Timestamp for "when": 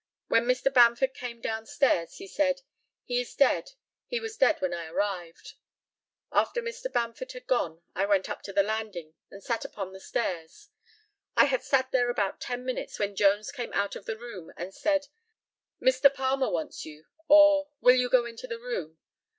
0.29-0.45, 4.59-4.73, 12.97-13.15